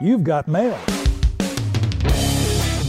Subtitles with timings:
[0.00, 0.74] You've got mail.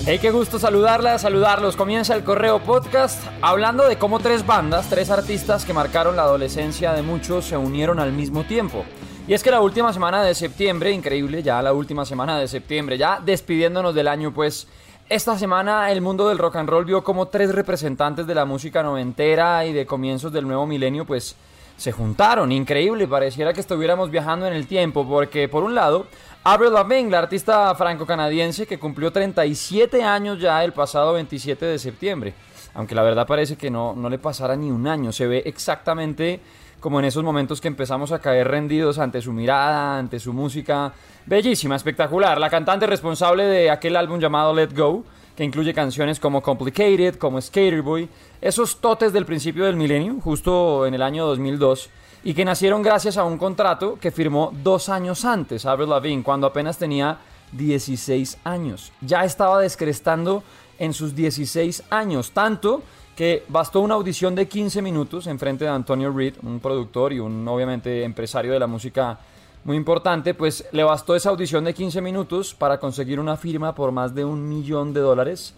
[0.05, 1.75] Hey, qué gusto saludarla, saludarlos.
[1.75, 6.93] Comienza el Correo Podcast hablando de cómo tres bandas, tres artistas que marcaron la adolescencia
[6.93, 8.85] de muchos se unieron al mismo tiempo.
[9.27, 12.99] Y es que la última semana de septiembre, increíble, ya la última semana de septiembre,
[12.99, 14.67] ya despidiéndonos del año, pues
[15.09, 18.83] esta semana el mundo del rock and roll vio como tres representantes de la música
[18.83, 21.35] noventera y de comienzos del nuevo milenio, pues
[21.79, 22.51] se juntaron.
[22.51, 26.07] Increíble, pareciera que estuviéramos viajando en el tiempo, porque por un lado,
[26.43, 32.33] Avril Lavigne, la artista franco-canadiense que cumplió 37 años ya el pasado 27 de septiembre.
[32.73, 36.41] Aunque la verdad parece que no, no le pasara ni un año, se ve exactamente
[36.81, 40.93] como en esos momentos que empezamos a caer rendidos ante su mirada, ante su música.
[41.25, 42.39] Bellísima, espectacular.
[42.39, 45.03] La cantante responsable de aquel álbum llamado Let Go,
[45.39, 48.09] que incluye canciones como Complicated, como Skater Boy,
[48.41, 51.89] esos totes del principio del milenio, justo en el año 2002,
[52.25, 56.45] y que nacieron gracias a un contrato que firmó dos años antes, Avril Lavigne, cuando
[56.45, 57.19] apenas tenía
[57.53, 58.91] 16 años.
[58.99, 60.43] Ya estaba descrestando
[60.77, 62.83] en sus 16 años, tanto
[63.15, 67.19] que bastó una audición de 15 minutos en frente de Antonio Reed, un productor y
[67.19, 69.17] un obviamente empresario de la música
[69.63, 73.91] muy importante, pues le bastó esa audición de 15 minutos para conseguir una firma por
[73.91, 75.53] más de un millón de dólares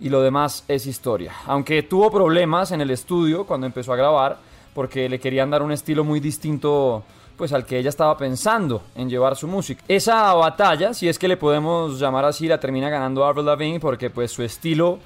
[0.00, 1.32] y lo demás es historia.
[1.46, 4.38] Aunque tuvo problemas en el estudio cuando empezó a grabar,
[4.74, 7.04] porque le querían dar un estilo muy distinto
[7.36, 9.82] pues al que ella estaba pensando en llevar su música.
[9.88, 14.10] Esa batalla, si es que le podemos llamar así, la termina ganando Avril Lavigne porque
[14.10, 14.98] pues su estilo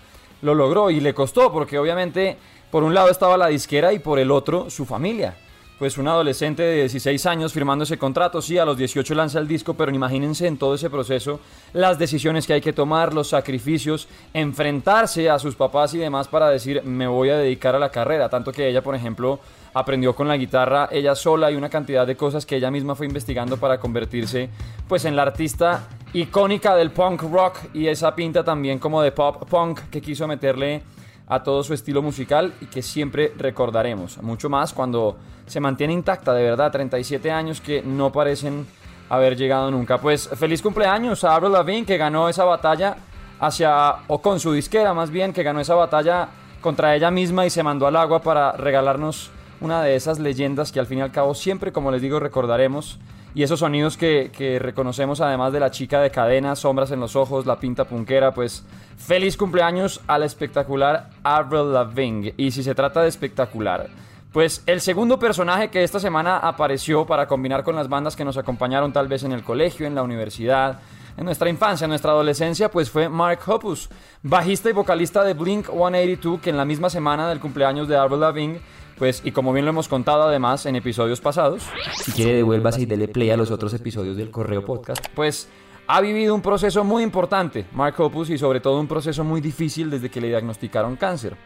[0.42, 2.36] lo logró y le costó porque obviamente
[2.70, 5.36] por un lado estaba la disquera y por el otro su familia.
[5.78, 9.46] Pues un adolescente de 16 años firmando ese contrato, sí, a los 18 lanza el
[9.46, 11.38] disco, pero imagínense en todo ese proceso
[11.74, 16.48] las decisiones que hay que tomar, los sacrificios, enfrentarse a sus papás y demás para
[16.48, 18.30] decir me voy a dedicar a la carrera.
[18.30, 19.38] Tanto que ella, por ejemplo,
[19.74, 23.04] aprendió con la guitarra ella sola y una cantidad de cosas que ella misma fue
[23.04, 24.48] investigando para convertirse
[24.88, 29.46] pues en la artista icónica del punk rock y esa pinta también como de pop
[29.46, 30.82] punk que quiso meterle
[31.28, 34.22] a todo su estilo musical y que siempre recordaremos.
[34.22, 38.66] Mucho más cuando se mantiene intacta, de verdad, 37 años que no parecen
[39.08, 39.98] haber llegado nunca.
[39.98, 42.96] Pues feliz cumpleaños a Avril Lavigne que ganó esa batalla
[43.40, 46.28] hacia, o con su disquera más bien, que ganó esa batalla
[46.60, 49.30] contra ella misma y se mandó al agua para regalarnos
[49.60, 52.98] una de esas leyendas que al fin y al cabo siempre, como les digo, recordaremos
[53.36, 57.44] y esos sonidos que, reconocemos además de la chica de cadenas, sombras en los ojos,
[57.44, 58.64] la pinta punquera, pues
[58.96, 62.32] feliz cumpleaños al espectacular Avril Lavigne.
[62.38, 63.90] Y si se trata de espectacular,
[64.32, 68.38] pues el segundo personaje que esta semana apareció para combinar con las bandas que nos
[68.38, 70.80] acompañaron tal vez en el colegio, en la universidad,
[71.16, 73.88] en nuestra infancia, en nuestra adolescencia, pues fue Mark Hoppus,
[74.22, 78.20] bajista y vocalista de Blink 182, que en la misma semana del cumpleaños de Avril
[78.20, 78.60] Lavigne
[78.98, 81.64] pues, y como bien lo hemos contado además en episodios pasados.
[81.94, 85.06] Si quiere, devuélvase y dele play a los otros episodios del Correo Podcast.
[85.14, 85.48] Pues
[85.86, 89.90] ha vivido un proceso muy importante, Mark Hoppus, y sobre todo un proceso muy difícil
[89.90, 91.36] desde que le diagnosticaron cáncer.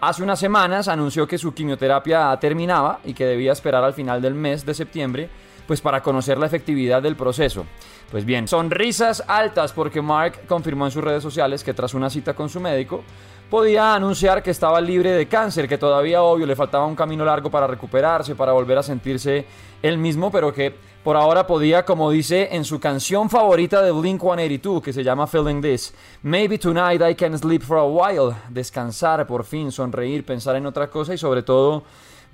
[0.00, 4.34] Hace unas semanas anunció que su quimioterapia terminaba y que debía esperar al final del
[4.34, 5.30] mes de septiembre,
[5.66, 7.66] pues para conocer la efectividad del proceso.
[8.10, 12.34] Pues bien, sonrisas altas porque Mark confirmó en sus redes sociales que tras una cita
[12.34, 13.02] con su médico,
[13.50, 17.50] podía anunciar que estaba libre de cáncer, que todavía obvio le faltaba un camino largo
[17.50, 19.46] para recuperarse, para volver a sentirse
[19.82, 20.74] él mismo, pero que
[21.04, 25.28] por ahora podía, como dice en su canción favorita de Blink 182, que se llama
[25.28, 30.56] Feeling This, Maybe tonight I can sleep for a while, descansar por fin, sonreír, pensar
[30.56, 31.84] en otra cosa y sobre todo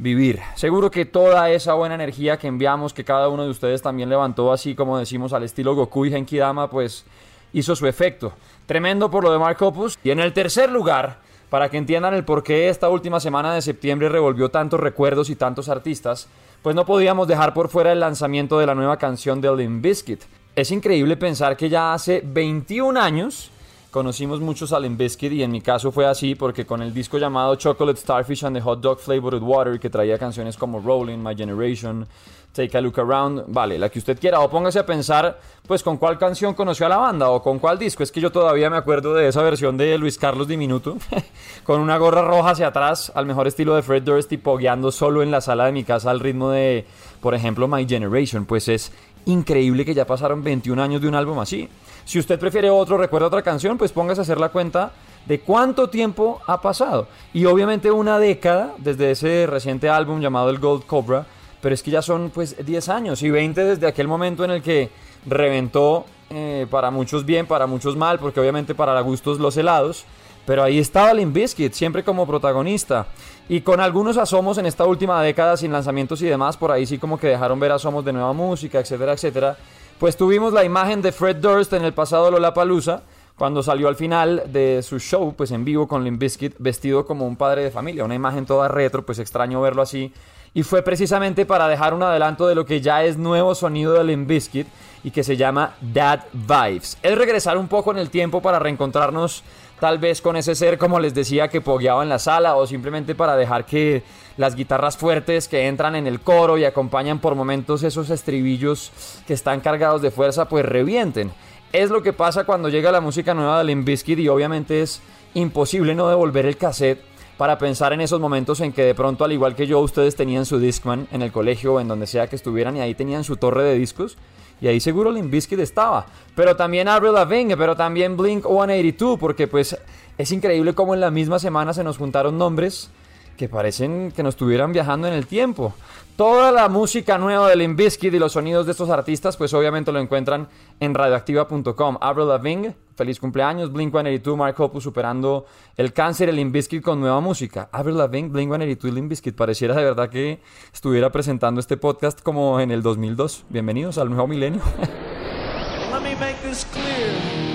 [0.03, 0.41] vivir.
[0.57, 4.53] Seguro que toda esa buena energía que enviamos, que cada uno de ustedes también levantó
[4.53, 7.05] así como decimos al estilo Goku y Genkidama, pues
[7.53, 8.33] hizo su efecto.
[8.67, 9.97] Tremendo por lo de Mark Opus.
[10.03, 11.19] Y en el tercer lugar,
[11.51, 15.37] para que entiendan el por qué esta última semana de septiembre revolvió tantos recuerdos y
[15.37, 16.29] tantos artistas,
[16.63, 20.23] pues no podíamos dejar por fuera el lanzamiento de la nueva canción de Limp Bizkit.
[20.57, 23.51] Es increíble pensar que ya hace 21 años
[23.92, 27.19] conocimos muchos a Limp Bizkit y en mi caso fue así porque con el disco
[27.19, 31.36] llamado Chocolate Starfish and the Hot Dog Flavored Water que traía canciones como Rolling, My
[31.36, 32.08] Generation,
[32.53, 35.97] Take a Look Around, vale, la que usted quiera, o póngase a pensar, pues con
[35.97, 38.03] cuál canción conoció a la banda o con cuál disco.
[38.03, 40.98] Es que yo todavía me acuerdo de esa versión de Luis Carlos Diminuto,
[41.65, 45.30] con una gorra roja hacia atrás, al mejor estilo de Fred Durst, pogueando solo en
[45.30, 46.86] la sala de mi casa al ritmo de,
[47.22, 48.45] por ejemplo, My Generation.
[48.45, 48.92] Pues es
[49.27, 51.69] increíble que ya pasaron 21 años de un álbum así.
[52.04, 54.92] Si usted prefiere otro, recuerda otra canción, pues póngase a hacer la cuenta
[55.27, 57.07] de cuánto tiempo ha pasado.
[57.33, 61.27] Y obviamente una década desde ese reciente álbum llamado El Gold Cobra
[61.63, 64.63] pero es que ya son pues 10 años y 20 desde aquel momento en el
[64.63, 64.91] que
[65.24, 70.04] reventó eh, para muchos bien, para muchos mal, porque obviamente para gustos los helados.
[70.44, 73.06] Pero ahí estaba Limp Bizkit, siempre como protagonista.
[73.48, 76.98] Y con algunos asomos en esta última década sin lanzamientos y demás, por ahí sí
[76.98, 79.56] como que dejaron ver asomos de nueva música, etcétera, etcétera.
[79.98, 83.03] Pues tuvimos la imagen de Fred Durst en el pasado Lollapalooza,
[83.36, 87.27] cuando salió al final de su show, pues en vivo con Limp Bizkit, vestido como
[87.27, 90.12] un padre de familia, una imagen toda retro, pues extraño verlo así.
[90.54, 94.04] Y fue precisamente para dejar un adelanto de lo que ya es nuevo sonido de
[94.04, 94.66] Limp Bizkit
[95.03, 96.98] y que se llama Dad Vibes.
[97.03, 99.42] Es regresar un poco en el tiempo para reencontrarnos
[99.83, 103.17] tal vez con ese ser, como les decía, que pogueaba en la sala o simplemente
[103.17, 104.05] para dejar que
[104.37, 108.93] las guitarras fuertes que entran en el coro y acompañan por momentos esos estribillos
[109.27, 111.33] que están cargados de fuerza, pues revienten.
[111.73, 115.03] Es lo que pasa cuando llega la música nueva de Limp y obviamente es
[115.34, 117.03] imposible no devolver el cassette
[117.42, 120.47] para pensar en esos momentos en que de pronto, al igual que yo, ustedes tenían
[120.47, 123.36] su Discman en el colegio o en donde sea que estuvieran y ahí tenían su
[123.36, 124.16] torre de discos.
[124.60, 126.06] Y ahí seguro Limp Bizkit estaba.
[126.36, 129.77] Pero también Avril Lavigne, pero también Blink 182, porque pues
[130.18, 132.91] es increíble cómo en la misma semana se nos juntaron nombres
[133.37, 135.75] que parecen que nos estuvieran viajando en el tiempo.
[136.17, 139.99] Toda la música nueva de Limp y los sonidos de estos artistas, pues obviamente lo
[139.99, 140.47] encuentran
[140.79, 141.99] en radioactiva.com.
[142.01, 143.73] Avril Lavigne, feliz cumpleaños.
[143.73, 145.47] Blink-182, Mark Hoppus superando
[145.77, 147.71] el cáncer, el Limp con nueva música.
[147.73, 149.13] Avril Lavigne, Blink-182 y Limp.
[149.37, 150.41] Pareciera de verdad que
[150.73, 153.47] estuviera presentando este podcast como en el 2002.
[153.49, 154.61] Bienvenidos al nuevo milenio.
[155.93, 157.53] Let me make this clear.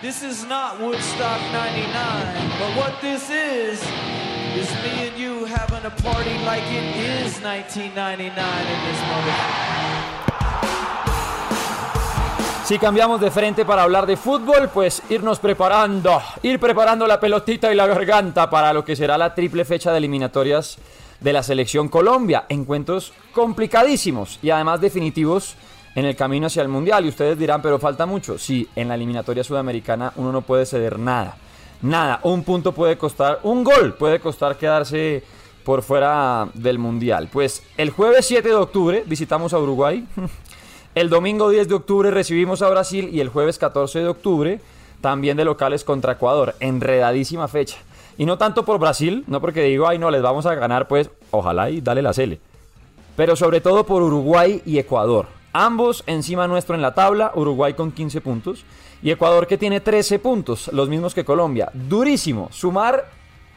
[0.00, 3.82] This is not Woodstock 99, but what this is
[4.54, 9.86] is me you having a party like it is 1999 in this motherfucker.
[12.64, 17.72] Si cambiamos de frente para hablar de fútbol, pues irnos preparando, ir preparando la pelotita
[17.72, 20.78] y la garganta para lo que será la triple fecha de eliminatorias
[21.20, 22.46] de la selección Colombia.
[22.48, 25.54] Encuentros complicadísimos y además definitivos
[25.94, 27.04] en el camino hacia el Mundial.
[27.04, 28.36] Y ustedes dirán, pero falta mucho.
[28.36, 31.36] Sí, en la eliminatoria sudamericana uno no puede ceder nada.
[31.82, 35.22] Nada, un punto puede costar, un gol puede costar quedarse
[35.64, 37.28] por fuera del Mundial.
[37.32, 40.06] Pues el jueves 7 de octubre visitamos a Uruguay.
[40.94, 44.60] El domingo 10 de octubre recibimos a Brasil y el jueves 14 de octubre
[45.02, 46.54] también de locales contra Ecuador.
[46.58, 47.76] Enredadísima fecha.
[48.16, 51.10] Y no tanto por Brasil, no porque digo, ay no, les vamos a ganar, pues
[51.32, 52.40] ojalá y dale la cele.
[53.14, 55.26] Pero sobre todo por Uruguay y Ecuador.
[55.52, 58.64] Ambos encima nuestro en la tabla, Uruguay con 15 puntos
[59.02, 61.70] y Ecuador que tiene 13 puntos, los mismos que Colombia.
[61.72, 63.08] Durísimo, sumar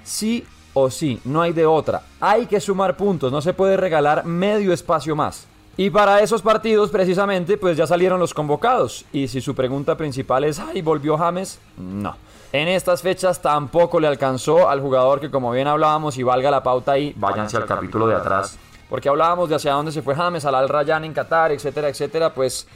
[0.03, 2.03] sí o sí, no hay de otra.
[2.19, 5.47] Hay que sumar puntos, no se puede regalar medio espacio más.
[5.77, 9.05] Y para esos partidos, precisamente, pues ya salieron los convocados.
[9.13, 11.57] Y si su pregunta principal es, ay, ¿volvió James?
[11.77, 12.17] No.
[12.51, 16.63] En estas fechas tampoco le alcanzó al jugador que, como bien hablábamos, y valga la
[16.63, 18.57] pauta ahí, váyanse al capítulo de atrás.
[18.89, 22.33] Porque hablábamos de hacia dónde se fue James, al Al Rayyan en Qatar, etcétera, etcétera,
[22.33, 22.67] pues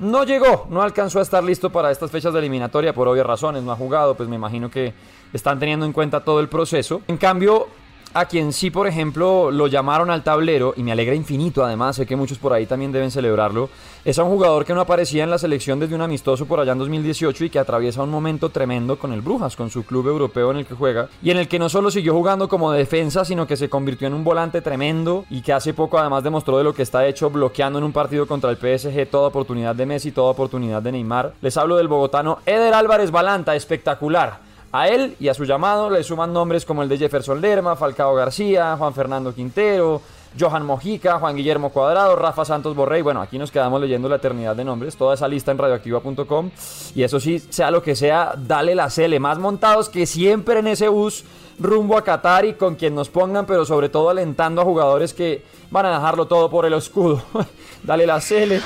[0.00, 3.62] no llegó, no alcanzó a estar listo para estas fechas de eliminatoria por obvias razones,
[3.62, 4.94] no ha jugado, pues me imagino que
[5.32, 7.02] están teniendo en cuenta todo el proceso.
[7.08, 7.68] En cambio,
[8.14, 12.06] a quien sí, por ejemplo, lo llamaron al tablero, y me alegra infinito además, sé
[12.06, 13.68] que muchos por ahí también deben celebrarlo,
[14.04, 16.72] es a un jugador que no aparecía en la selección desde un amistoso por allá
[16.72, 20.50] en 2018 y que atraviesa un momento tremendo con el Brujas, con su club europeo
[20.50, 23.46] en el que juega, y en el que no solo siguió jugando como defensa, sino
[23.46, 26.74] que se convirtió en un volante tremendo y que hace poco además demostró de lo
[26.74, 30.30] que está hecho bloqueando en un partido contra el PSG toda oportunidad de Messi, toda
[30.30, 31.34] oportunidad de Neymar.
[31.40, 34.47] Les hablo del bogotano Eder Álvarez Balanta, espectacular.
[34.72, 38.14] A él y a su llamado le suman nombres como el de Jefferson Lerma, Falcao
[38.14, 40.02] García, Juan Fernando Quintero,
[40.38, 43.00] Johan Mojica, Juan Guillermo Cuadrado, Rafa Santos Borrey.
[43.00, 46.50] Bueno, aquí nos quedamos leyendo la eternidad de nombres, toda esa lista en radioactiva.com.
[46.94, 49.18] Y eso sí, sea lo que sea, dale la cele.
[49.18, 51.24] Más montados que siempre en ese bus
[51.58, 55.44] rumbo a Qatar y con quien nos pongan, pero sobre todo alentando a jugadores que
[55.70, 57.22] van a dejarlo todo por el escudo.
[57.82, 58.60] dale la cele.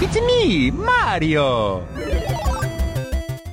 [0.00, 1.82] It's me, Mario.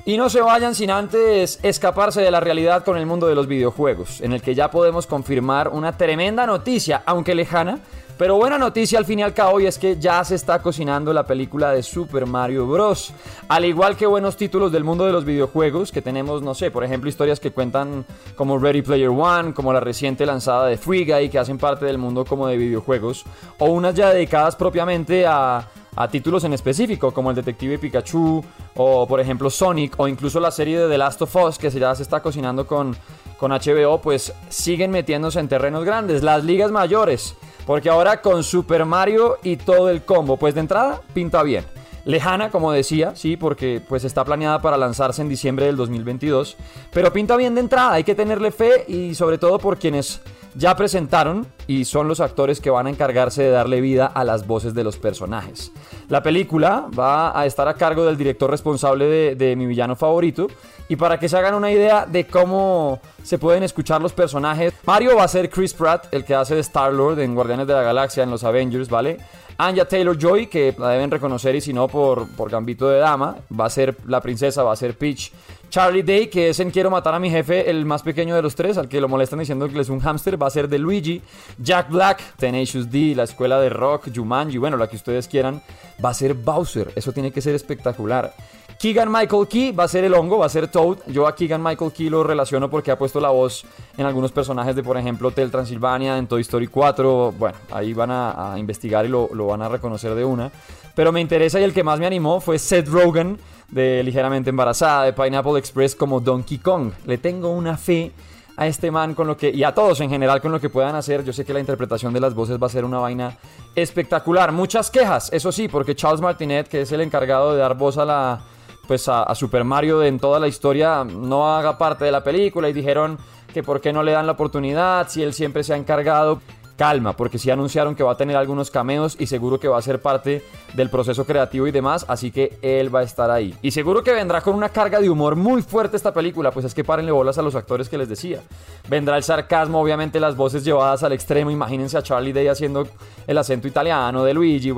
[0.09, 3.45] Y no se vayan sin antes escaparse de la realidad con el mundo de los
[3.45, 7.77] videojuegos, en el que ya podemos confirmar una tremenda noticia, aunque lejana,
[8.17, 11.13] pero buena noticia al fin y al cabo y es que ya se está cocinando
[11.13, 13.13] la película de Super Mario Bros.
[13.49, 16.83] Al igual que buenos títulos del mundo de los videojuegos, que tenemos, no sé, por
[16.83, 18.03] ejemplo, historias que cuentan
[18.35, 21.99] como Ready Player One, como la reciente lanzada de Free Guy, que hacen parte del
[21.99, 23.25] mundo como de videojuegos,
[23.59, 25.67] o unas ya dedicadas propiamente a
[25.99, 28.41] a títulos en específico, como el Detective Pikachu,
[28.75, 31.93] o por ejemplo Sonic, o incluso la serie de The Last of Us, que ya
[31.93, 32.95] se está cocinando con,
[33.37, 37.35] con HBO, pues siguen metiéndose en terrenos grandes, las ligas mayores,
[37.67, 41.65] porque ahora con Super Mario y todo el combo, pues de entrada pinta bien.
[42.05, 46.55] Lejana, como decía, sí, porque pues está planeada para lanzarse en diciembre del 2022,
[46.93, 50.21] pero pinta bien de entrada, hay que tenerle fe y sobre todo por quienes
[50.55, 54.47] ya presentaron y son los actores que van a encargarse de darle vida a las
[54.47, 55.71] voces de los personajes.
[56.09, 60.47] La película va a estar a cargo del director responsable de, mi villano favorito.
[60.87, 65.15] Y para que se hagan una idea de cómo se pueden escuchar los personajes, Mario
[65.15, 68.23] va a ser Chris Pratt, el que hace de Star-Lord en Guardianes de la Galaxia,
[68.23, 69.19] en los Avengers, ¿vale?
[69.59, 73.65] Anya Taylor-Joy, que la deben reconocer y si no por, por Gambito de Dama, va
[73.65, 75.31] a ser la princesa, va a ser Peach.
[75.69, 78.55] Charlie Day, que es en Quiero matar a mi jefe, el más pequeño de los
[78.55, 81.21] tres, al que lo molestan diciendo que es un hámster, va a ser de Luigi.
[81.59, 85.61] Jack Black, Tenacious D, la escuela de rock, Jumanji, bueno, la que ustedes quieran,
[86.03, 86.91] va a ser Bowser.
[86.95, 88.33] Eso tiene que ser espectacular.
[88.79, 90.99] Keegan Michael Key va a ser el hongo, va a ser Toad.
[91.07, 93.65] Yo a Keegan Michael Key lo relaciono porque ha puesto la voz
[93.97, 97.33] en algunos personajes de, por ejemplo, Hotel Transilvania, en Toy Story 4.
[97.37, 100.49] Bueno, ahí van a, investigar y lo, lo van a reconocer de una.
[100.95, 105.03] Pero me interesa y el que más me animó fue Seth Rogen de Ligeramente Embarazada,
[105.03, 106.93] de Pineapple Express como Donkey Kong.
[107.05, 108.13] Le tengo una fe
[108.55, 110.95] a este man con lo que y a todos en general con lo que puedan
[110.95, 111.25] hacer.
[111.25, 113.37] Yo sé que la interpretación de las voces va a ser una vaina
[113.75, 114.53] espectacular.
[114.53, 118.05] Muchas quejas, eso sí, porque Charles Martinet, que es el encargado de dar voz a
[118.05, 118.39] la
[118.89, 122.73] pues a, Super Mario en toda la historia, no haga parte de la película y
[122.73, 123.19] dijeron
[123.53, 126.41] que por qué no le dan la oportunidad si él siempre se ha encargado
[126.75, 129.81] calma, porque sí anunciaron que va a tener algunos cameos y seguro que va a
[129.81, 130.43] ser parte
[130.73, 133.53] del proceso creativo y demás, así que él va a estar ahí.
[133.61, 136.73] Y seguro que vendrá con una carga de humor muy fuerte esta película, pues es
[136.73, 138.41] que párenle bolas a los actores que les decía.
[138.87, 142.87] Vendrá el sarcasmo, obviamente las voces llevadas al extremo, imagínense a Charlie Day haciendo
[143.27, 144.73] el acento italiano de Luigi,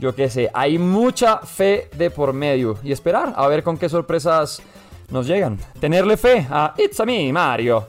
[0.00, 3.88] yo qué sé, hay mucha fe de por medio y esperar a ver con qué
[3.88, 4.62] sorpresas
[5.10, 5.58] nos llegan.
[5.78, 7.86] Tenerle fe a It's a Me, Mario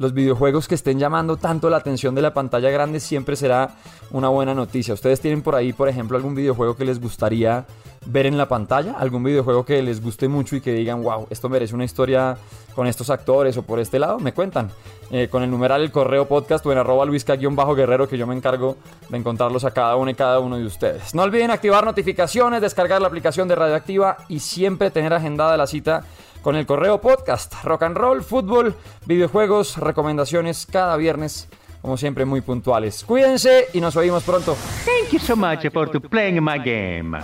[0.00, 3.74] los videojuegos que estén llamando tanto la atención de la pantalla grande siempre será
[4.10, 4.94] una buena noticia.
[4.94, 7.66] Ustedes tienen por ahí, por ejemplo, algún videojuego que les gustaría
[8.06, 11.48] ver en la pantalla, algún videojuego que les guste mucho y que digan, wow, esto
[11.48, 12.36] merece una historia
[12.74, 14.70] con estos actores o por este lado, me cuentan.
[15.10, 18.76] Eh, con el numeral el correo podcast o en arroba luisca-guerrero que yo me encargo
[19.08, 21.14] de encontrarlos a cada uno y cada uno de ustedes.
[21.14, 26.04] No olviden activar notificaciones, descargar la aplicación de Radioactiva y siempre tener agendada la cita
[26.42, 27.52] con el correo podcast.
[27.64, 31.48] Rock and roll, fútbol, videojuegos, recomendaciones cada viernes,
[31.82, 33.02] como siempre muy puntuales.
[33.04, 34.56] Cuídense y nos oímos pronto.
[34.84, 37.18] Thank you so much for to playing my game.